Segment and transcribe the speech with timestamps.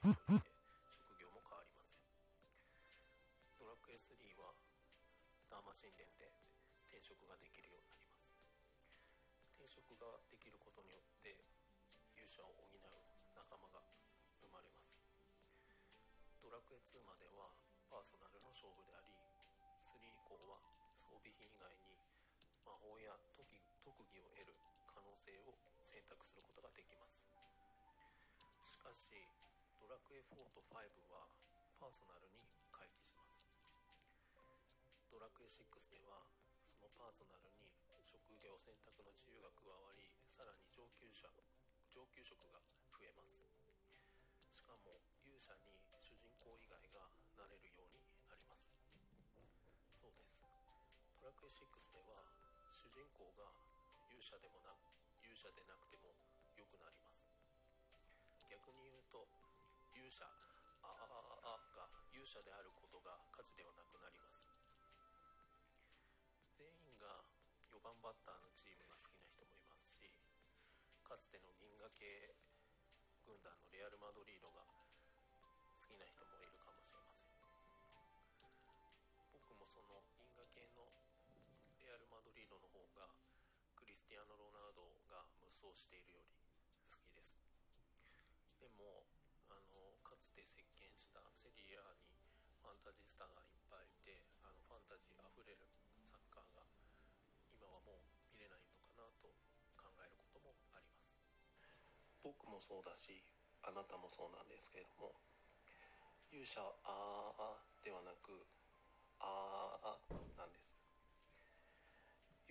[0.00, 0.40] は一人で
[0.88, 2.00] 職業も変わりません
[3.60, 4.56] ドラクエ3は
[5.52, 6.24] ダーマ神殿で
[6.88, 8.32] 転職ができるようになります
[9.52, 11.36] 転職ができることによって
[12.16, 12.80] 勇者を補う
[13.36, 13.84] 仲間が
[14.40, 15.04] 生まれます。
[16.40, 17.52] ドラクエ2までは
[17.92, 19.12] パーソナルの勝負であり
[19.76, 20.64] 3以降は
[20.96, 21.92] 装備品以外に
[22.64, 24.56] 魔法や特技を得る
[24.88, 27.28] 可能性を選択することができます。
[28.60, 29.39] しかし
[29.90, 30.70] ラクエ4と5
[31.10, 31.26] は
[31.82, 33.42] パーソナルに回帰します。
[35.10, 36.30] ドラクエ6では
[36.62, 37.66] そのパーソナルに
[38.06, 41.26] 職業選択の自由が加わりさらに上級者
[41.90, 42.62] 上級職が
[42.94, 43.42] 増えます。
[44.54, 48.70] しかも勇者に主人公以外がなれるようになります。
[49.90, 50.46] そうです。
[51.18, 52.30] ドラクエ6では
[52.70, 53.42] 主人公が
[54.06, 54.70] 勇者でもな
[55.26, 56.14] 勇者でなくても
[56.54, 57.26] 良くなります。
[58.46, 59.39] 逆に言うと
[60.00, 64.48] 勇者あああが勇者であることが価値ではなくなります。
[66.56, 67.20] 全員が
[67.68, 70.08] 4番バッターのチームが好きな人もいますし
[71.04, 72.19] かつての銀河系
[102.60, 103.16] もそうだし
[103.64, 105.16] あなたもそうなんですけれども
[106.28, 108.36] 勇者あーあではなく
[109.16, 110.76] あーあなんです。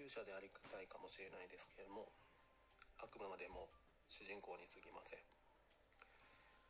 [0.00, 2.08] 勇者でありたいかもしれないですけれども
[3.04, 3.68] あくまでも
[4.08, 5.20] 主人公に過ぎません。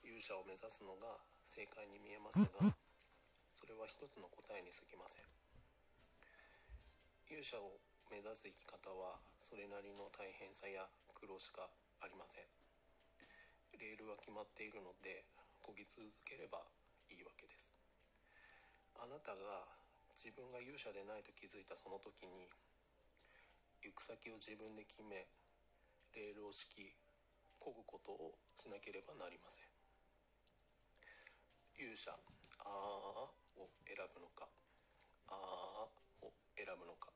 [0.03, 1.07] 勇者を目指すのが
[1.47, 2.51] 正解に見えますが
[3.55, 5.27] それは一つの答えに過ぎません。
[7.31, 7.79] 勇者を
[8.11, 11.63] 目指す生き方はそれなりの大変さや苦労しか
[12.03, 12.68] ありません
[13.79, 15.23] レールは決まっているので
[15.63, 16.59] 漕ぎ続ければ
[17.11, 17.79] いいわけです。
[18.99, 19.71] あなたが
[20.19, 22.51] 自分が勇者でないと気づいたその時に
[23.87, 25.31] 行く先を自分で決め
[26.19, 26.99] レールを敷き
[27.63, 29.71] 漕ぐことをしなければなりません。
[31.79, 32.11] 勇者
[32.59, 33.31] 「あー」
[33.63, 34.51] を選ぶのか
[35.31, 37.15] 「あー」を選ぶのか。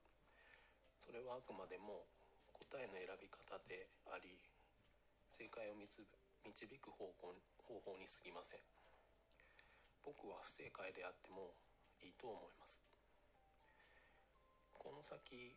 [1.03, 2.07] それはあくまでも
[2.53, 4.39] 答えの選び方であり
[5.29, 6.07] 正解を見つ
[6.45, 8.61] 導く方法方法に過ぎません。
[10.05, 11.55] 僕は不正解であっても
[12.03, 12.83] いいと思います。
[14.75, 15.55] この先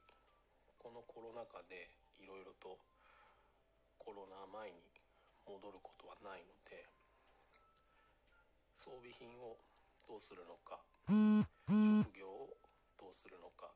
[0.78, 1.90] このコロナ禍で
[2.22, 2.78] いろいろと
[3.98, 4.78] コロナ前に
[5.50, 6.86] 戻ることはないので
[8.74, 9.58] 装備品を
[10.06, 10.78] どうするのか
[11.10, 12.54] 職業を
[13.02, 13.74] どうするのか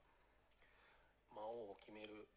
[1.33, 2.29] 魔王を決める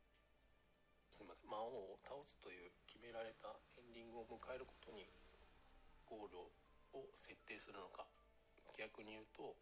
[1.22, 1.54] すみません。
[1.54, 3.46] 魔王を倒すという決められた
[3.78, 5.06] エンディングを迎えることに
[6.10, 6.50] ゴール
[6.98, 8.02] を設定するのか。
[8.74, 9.54] 逆に言うと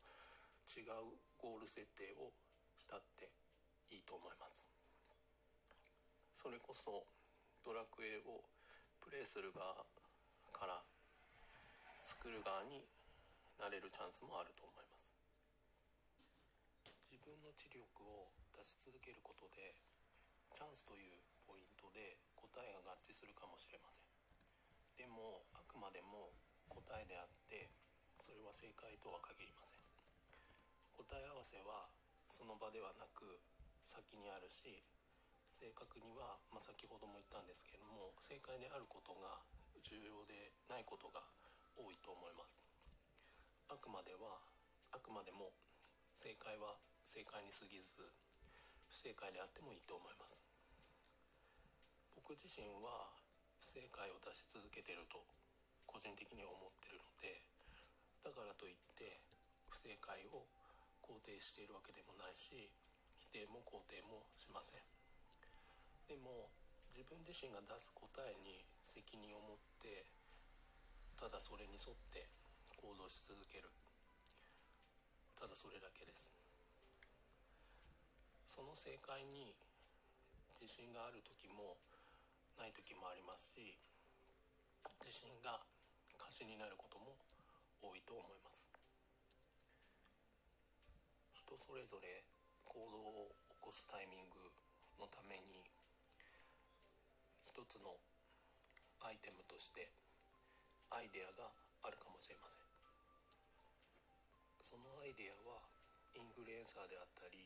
[0.64, 2.32] 違うゴール設定を
[2.80, 3.28] したって
[3.92, 4.72] いいと思います。
[6.32, 7.04] それこそ
[7.60, 8.40] ドラクエを
[9.04, 9.84] プレイする側
[10.56, 10.80] から
[12.08, 12.88] 作る側に
[13.60, 15.12] なれるチャンスもあると思います。
[17.04, 19.76] 自分の知力を出し続けることで
[20.56, 24.14] チャンスというポイントで答えが合致するかもしれません。
[24.94, 26.30] でもあくまでも
[26.70, 27.66] 答えであって
[28.14, 29.82] それは正解とは限りません。
[30.94, 31.90] 答え合わせは
[32.30, 33.42] その場ではなく
[33.82, 34.78] 先にあるし
[35.50, 39.42] 正確には、まあ、先ほども言ったんですけれども正解であることが
[39.82, 41.18] 重要でないことが
[41.74, 42.62] 多いと思います。
[43.66, 44.38] あくまでは
[44.94, 45.50] あくまでも
[46.14, 47.98] 正解は正解に過ぎず
[48.86, 50.59] 不正解であってもいいと思います。
[52.30, 53.10] 僕自身は
[53.58, 55.18] 正解を出し続けてると
[55.82, 57.42] 個人的には思ってるので
[58.22, 59.18] だからといって
[59.66, 60.46] 不正解を
[61.02, 62.70] 肯定しているわけでもないし
[63.34, 64.86] 否定も肯定もしません。
[66.06, 66.54] でも
[66.94, 70.06] 自分自身が出す答えに責任を持って
[71.18, 72.30] ただそれに沿って
[72.78, 73.66] 行動し続ける。
[75.34, 76.30] ただそれだけです。
[78.46, 79.50] その正解に
[80.54, 81.74] 自信がある時も
[82.60, 83.72] ない時もありますし
[85.00, 85.56] 自信が
[86.20, 87.16] 過信になることも
[87.80, 88.68] 多いと思います。
[91.32, 92.20] 人それぞれ
[92.68, 94.36] 行動を起こすタイミング
[95.00, 95.64] のために
[97.40, 97.96] 一つの
[99.00, 99.88] アイテムとして
[100.92, 101.48] アイデアが
[101.82, 102.68] あるかもしれません。
[104.60, 105.64] そのアイデアは
[106.12, 107.40] インフルエンサーであったり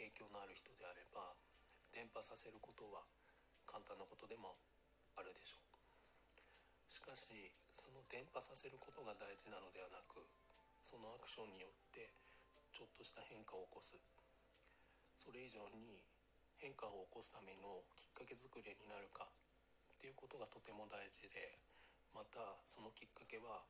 [0.00, 1.36] 影響のある人であれば
[1.92, 3.04] 伝播させることは
[3.72, 4.52] 簡単なことでも
[5.16, 5.72] あるでしょう。
[6.92, 7.32] しかし
[7.72, 10.20] その伝播させることが大事なのではなく
[10.84, 12.12] そのアクションによって
[12.76, 13.96] ちょっとした変化を起こす。
[15.16, 16.04] それ以上に
[16.60, 21.56] 変化を起こすためのきっかけ作りになるかっていうことがとても大事で
[22.12, 22.38] また
[22.68, 23.64] そのきっかけは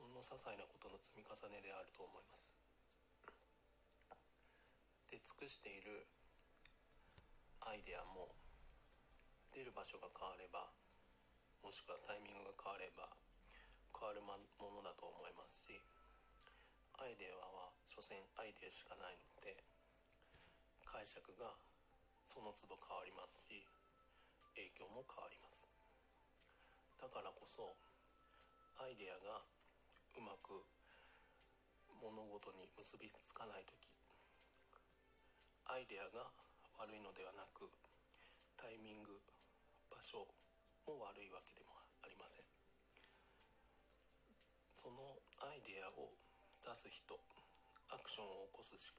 [0.00, 2.56] ほんの些細なことの積み重ねであると思います。
[5.10, 6.06] 出尽くしている
[7.66, 8.30] アイデアも
[9.58, 10.70] 出る場所が変われば
[11.66, 13.10] もしくはタイミングが変われば
[13.90, 14.38] 変わるも
[14.70, 15.74] のだと思いますし
[17.02, 19.58] アイデアは所詮アイデアしかないので
[20.86, 21.58] 解釈が
[22.22, 23.66] その都度変わりますし
[24.54, 25.66] 影響も変わります。
[27.02, 27.74] だからこそ
[28.78, 30.54] アイデアがうまく
[31.98, 33.74] 物事に結びつかない時
[35.66, 36.30] アイデアが
[36.78, 37.66] 悪いのではなく
[38.54, 39.18] タイミング
[39.98, 40.22] 場所
[40.86, 42.46] も悪いわけでもありません。
[44.78, 46.14] そのアイデアを
[46.62, 47.18] 出す人
[47.90, 48.94] アクションを起こす人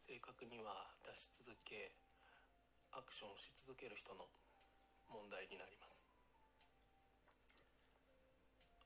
[0.00, 0.72] 正確には
[1.04, 1.92] 出し続け
[2.96, 4.24] アクションし続ける人の
[5.12, 6.08] 問題になります。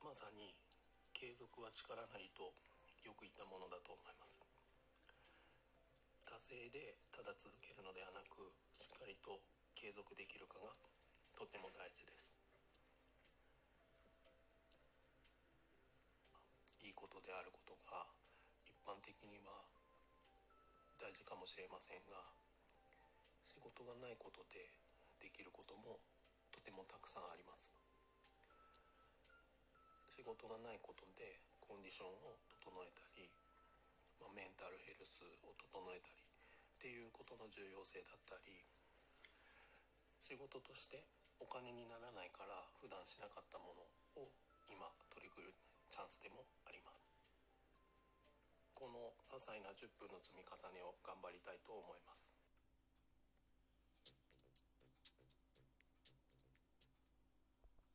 [0.02, 0.50] まさに
[1.14, 2.50] 継続は力なりと
[3.06, 4.42] よく言ったものだと思います。
[6.26, 9.38] 惰性でただ続けるのではなくしっかりと
[9.74, 10.72] 継続できるかが
[11.36, 12.38] とても大事です。
[16.82, 18.06] いいことであることが
[18.66, 19.52] 一般的には
[20.98, 22.18] 大事かもしれませんが
[23.42, 24.68] 仕事がないことで
[25.20, 25.98] できることも
[26.50, 27.74] とてもたくさんあります。
[30.10, 33.26] 仕事がないことでコンディションを整えたり
[34.22, 38.54] まあ、メンタルヘルスを整えたりっていうことの重要性だったり
[40.22, 41.02] 仕事として
[41.42, 43.82] お金にならないから普段しなかったもの
[44.22, 44.30] を
[44.70, 45.50] 今取り組む
[45.90, 47.02] チャンスでもあります。
[48.70, 52.38] この些細な10分の積み重ねを頑張りたいと思います。